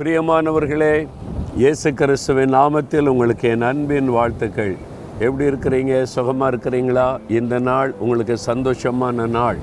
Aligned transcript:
பிரியமானவர்களே 0.00 1.08
இயேசு 1.56 1.94
கிறிஸ்துவின் 1.94 2.54
நாமத்தில் 2.54 3.06
உங்களுக்கு 3.06 3.48
என் 3.48 3.62
அன்பின் 3.62 4.08
வாழ்த்துக்கள். 4.10 4.76
எப்படி 5.18 5.44
இருக்கிறீங்க? 5.44 6.02
சுகமாக 6.02 6.56
இருக்கிறீங்களா? 6.56 7.18
இந்த 7.28 7.58
நாள் 7.58 7.94
உங்களுக்கு 7.98 8.36
சந்தோஷமான 8.46 9.26
நாள். 9.26 9.58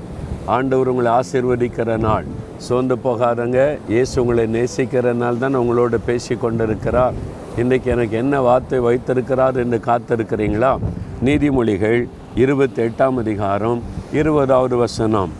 ஆண்டவர் 0.46 0.88
உங்களை 0.88 1.12
ஆசிர்வதிக்கிற 1.12 1.98
நாள். 1.98 2.24
சோர்ந்து 2.56 2.96
போகாதங்க. 2.96 3.78
இயேசு 3.88 4.20
உங்களை 4.20 4.44
நேசிக்கிற 4.46 5.12
நாள் 5.12 5.38
தான் 5.38 5.56
உங்களோட 5.56 5.94
பேசி 6.06 6.34
கொண்டிருக்கிறார். 6.34 7.14
இன்றைக்கு 7.56 7.90
எனக்கு 7.90 8.16
என்ன 8.16 8.40
வார்த்தை 8.40 8.78
வைத்திருக்கிறார் 8.78 9.56
என்று 9.56 9.80
காத்திருக்கிறீங்களா? 9.86 10.78
நீதிமொழிகள் 11.24 12.08
இருபத்தி 12.34 12.82
எட்டாம் 12.82 13.14
அதிகாரம் 13.14 13.82
இருபதாவது 14.12 14.76
வசனம். 14.76 15.32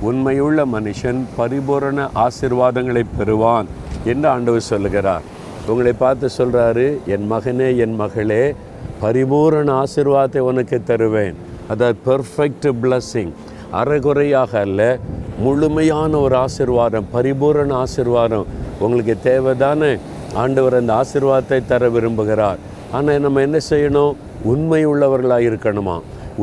உண்மையுள்ள 0.00 0.66
மனுஷன் 0.66 1.24
பரிபூரண 1.36 2.10
ஆசிர்வாதங்களை 2.14 3.04
பெறுவான். 3.18 3.66
என்று 4.12 4.28
ஆண்டவர் 4.34 4.70
சொல்லுகிறார்? 4.72 5.24
உங்களை 5.70 5.92
பார்த்து 6.04 6.26
சொல்கிறாரு 6.38 6.86
என் 7.14 7.26
மகனே 7.32 7.68
என் 7.84 7.96
மகளே 8.02 8.42
பரிபூரண 9.02 9.68
ஆசிர்வாதத்தை 9.82 10.42
உனக்கு 10.50 10.78
தருவேன். 10.90 11.36
அதாவது 11.72 11.96
பெர்ஃபெக்ட் 12.06 12.68
பிளஸ்ஸிங் 12.82 13.32
அறகுறையாக 13.80 14.52
அல்ல 14.66 14.80
முழுமையான 15.44 16.12
ஒரு 16.26 16.34
ஆசிர்வாதம் 16.44 17.08
பரிபூரண 17.14 17.72
ஆசீர்வாதம் 17.84 18.46
உங்களுக்கு 18.84 19.14
தேவைதானே? 19.28 19.92
ஆண்டவர் 20.42 20.78
அந்த 20.80 20.92
ஆசிர்வாதத்தை 21.00 21.58
தர 21.72 21.88
விரும்புகிறார். 21.96 22.60
ஆனால் 22.96 23.24
நம்ம 23.24 23.42
என்ன 23.46 23.58
செய்யணும்? 23.70 24.14
உண்மை 24.52 24.80
உள்ளவர்களாக 24.92 25.48
இருக்கணுமா? 25.48 25.96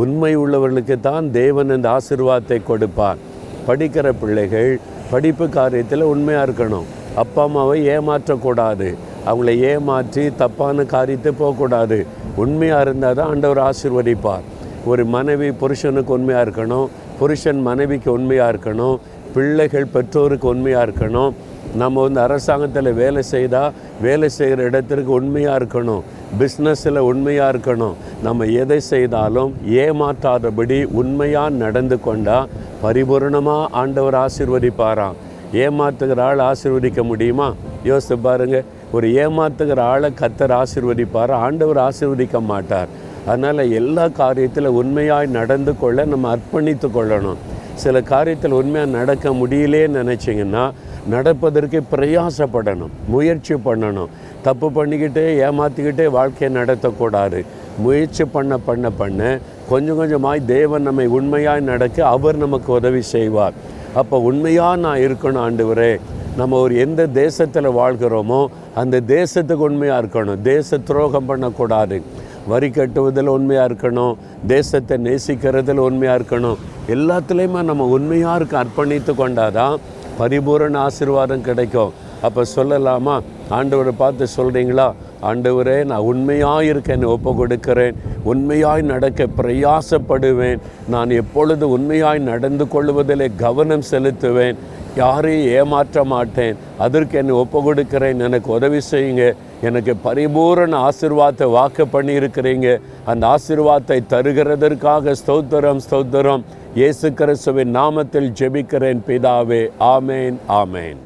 உண்மை 0.03 0.31
உள்ளவர்களுக்கு 0.43 0.95
தான் 1.09 1.25
தேவன் 1.39 1.73
இந்த 1.75 1.87
ஆசிர்வாதத்தை 1.97 2.59
கொடுப்பார். 2.69 3.21
படிக்கிற 3.67 4.07
பிள்ளைகள் 4.21 4.71
படிப்பு 5.11 5.45
காரியத்தில் 5.57 6.11
உண்மையாக 6.13 6.45
இருக்கணும். 6.47 6.87
அப்பா 7.21 7.41
அம்மாவை 7.47 7.77
ஏமாற்றக்கூடாது. 7.95 8.87
அவங்கள 9.29 9.51
ஏமாற்றி 9.71 10.23
தப்பான 10.41 10.85
காரியத்தை 10.93 11.31
போகக்கூடாது. 11.41 11.97
உண்மையாக 12.43 12.85
இருந்தால் 12.85 13.17
தான் 13.19 13.31
ஆண்டவர் 13.33 13.61
ஆசீர்வதிப்பார். 13.69 14.45
ஒரு 14.91 15.03
மனைவி 15.15 15.49
புருஷனுக்கு 15.61 16.11
உண்மையாக 16.17 16.45
இருக்கணும். 16.45 16.87
புருஷன் 17.19 17.61
மனைவிக்கு 17.67 18.09
உண்மையாக 18.17 18.51
இருக்கணும். 18.53 18.95
பிள்ளைகள் 19.35 19.91
பெற்றோருக்கு 19.93 20.47
உண்மையாக 20.53 20.85
இருக்கணும். 20.87 21.33
நம்ம 21.81 22.01
வந்து 22.05 22.19
அரசாங்கத்தில் 22.23 22.89
வேலை 23.01 23.21
செய்தால் 23.33 23.75
வேலை 24.05 24.29
செய்கிற 24.37 24.63
இடத்திற்கு 24.69 25.11
உண்மையாக 25.19 25.59
இருக்கணும். 25.59 26.03
பிஸ்னஸில் 26.39 26.99
உண்மையாக 27.11 27.51
இருக்கணும். 27.53 27.95
நம்ம 28.25 28.45
எதை 28.63 28.79
செய்தாலும் 28.93 29.53
ஏமாற்றாதபடி 29.85 30.79
உண்மையாக 31.01 31.57
நடந்து 31.63 31.99
கொண்டால் 32.07 32.49
பரிபூரணமாக 32.83 33.69
ஆண்டவர் 33.81 34.17
ஆசிர்வதிப்பாராம். 34.25 35.19
ஏமாத்துகிற 35.53 36.19
ஆள் 36.19 36.39
ஆசீர்வதிக்க 36.39 37.03
முடியுமா? 37.03 37.53
யோசித்து 37.83 38.17
பாருங்க. 38.17 38.63
ஒரு 38.91 39.07
ஏமாத்துகிற 39.07 39.79
ஆளை 39.79 40.13
கத்தர் 40.19 40.53
ஆசிர்வதிப்பார் 40.61 41.31
ஆண்டவர் 41.31 41.77
ஆசீர்வதிக்க 41.77 42.41
மாட்டார். 42.41 42.87
அதனால் 43.25 43.71
எல்லா 43.71 44.05
காரியத்தில் 44.05 44.65
உண்மையாய் 44.65 45.27
நடந்து 45.27 45.79
கொள்ள 45.79 46.05
நம்ம 46.05 46.35
அர்ப்பணித்து 46.35 46.87
கொள்ளணும். 46.95 47.41
சில 47.75 48.01
காரியத்தில் 48.01 48.57
உண்மையாக 48.61 48.91
நடக்க 48.91 49.29
முடியலேன்னு 49.29 50.01
நினச்சிங்கன்னா 50.01 50.71
நடப்பதற்கு 51.09 51.83
பிரயாசப்படணும் 51.91 52.93
முயற்சி 53.07 53.53
பண்ணணும். 53.53 54.11
தப்பு 54.41 54.67
பண்ணிக்கிட்டே 54.69 55.25
ஏமாற்றிக்கிட்டே 55.47 56.05
வாழ்க்கையை 56.09 56.63
நடத்தக்கூடாது. 56.63 57.45
முயற்சி 57.77 58.25
பண்ண 58.25 58.57
பண்ண 58.57 58.89
பண்ண 58.89 59.39
கொஞ்சம் 59.69 59.99
கொஞ்சமாய் 59.99 60.45
தேவன் 60.45 60.81
நம்மை 60.81 61.07
உண்மையாய் 61.07 61.69
நடக்க 61.71 62.07
அவர் 62.07 62.35
நமக்கு 62.35 62.71
உதவி 62.73 63.01
செய்வார். 63.01 63.53
அப்போ 63.93 64.17
உண்மையாக 64.19 64.75
நான் 64.75 64.99
இருக்கணும் 64.99 65.43
ஆண்டவரே. 65.45 65.99
நம்ம 66.37 66.59
ஒரு 66.59 66.77
எந்த 66.77 67.07
தேசத்தில் 67.07 67.67
வாழ்கிறோமோ 67.67 68.47
அந்த 68.75 69.01
தேசத்துக்கு 69.07 69.63
உண்மையாக 69.69 70.01
இருக்கணும். 70.03 70.41
தேச 70.41 70.77
துரோகம் 70.77 71.25
பண்ணக்கூடாது. 71.25 72.01
வரி 72.47 72.69
கட்டுவதில் 72.69 73.33
உண்மையாக 73.35 73.73
இருக்கணும். 73.73 74.15
தேசத்தை 74.47 74.97
நேசிக்கிறதில் 74.97 75.83
உண்மையாக 75.87 76.21
இருக்கணும். 76.21 76.57
எல்லாத்துலேயுமே 76.87 77.61
நம்ம 77.63 77.85
உண்மையாக 77.85 78.35
இருக்க 78.35 78.63
அர்ப்பணித்து 78.63 79.13
கொண்டாதான் 79.21 79.77
பரிபூரண 80.17 80.79
ஆசீர்வாதம் 80.79 81.41
கிடைக்கும். 81.41 81.93
அப்போ 82.21 82.43
சொல்லலாமா? 82.55 83.15
ஆண்டவரை 83.49 83.93
பார்த்து 83.97 84.27
சொல்கிறீங்களா 84.37 84.93
ஆண்டவரே 85.29 85.77
நான் 85.91 86.07
உண்மையாக 86.11 86.69
இருக்கேன் 86.71 87.03
ஒப்பு 87.13 87.31
கொடுக்கிறேன் 87.39 87.97
உண்மையாய் 88.31 88.83
நடக்க 88.91 89.27
பிரயாசப்படுவேன். 89.39 90.61
நான் 90.93 91.11
எப்பொழுது 91.21 91.65
உண்மையாய் 91.77 92.27
நடந்து 92.31 92.67
கொள்வதிலே 92.75 93.27
கவனம் 93.43 93.89
செலுத்துவேன். 93.91 94.57
யாரையும் 95.01 95.47
ஏமாற்ற 95.59 96.03
மாட்டேன். 96.13 96.57
அதற்கு 96.85 97.17
என்னை 97.21 97.35
ஒப்பு 97.43 97.59
கொடுக்கிறேன் 97.67 98.19
எனக்கு 98.27 98.49
உதவி 98.57 98.81
செய்யுங்க. 98.91 99.23
எனக்கு 99.67 99.93
பரிபூரண 100.05 100.73
ஆசிர்வாதத்தை 100.89 101.47
வாக்கு 101.57 101.85
பண்ணியிருக்கிறீங்க. 101.95 102.67
அந்த 103.11 103.23
ஆசிர்வாதத்தை 103.35 103.99
தருகிறதற்காக 104.13 105.15
ஸ்தோத்திரம் 105.21 105.81
ஸ்தோத்திரம். 105.87 106.43
இயேசு 106.81 107.09
கிறிஸ்துவின் 107.21 107.73
நாமத்தில் 107.79 108.29
ஜெபிக்கிறேன் 108.41 109.01
பிதாவே. 109.09 109.63
ஆமேன் 109.95 110.37
ஆமேன். 110.61 111.01